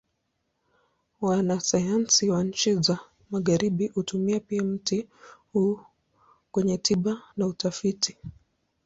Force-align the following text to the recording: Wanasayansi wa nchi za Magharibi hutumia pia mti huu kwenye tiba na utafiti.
Wanasayansi 1.21 2.29
wa 2.29 2.43
nchi 2.43 2.73
za 2.75 2.99
Magharibi 3.31 3.87
hutumia 3.87 4.39
pia 4.39 4.63
mti 4.63 5.07
huu 5.53 5.79
kwenye 6.51 6.77
tiba 6.77 7.21
na 7.37 7.47
utafiti. 7.47 8.17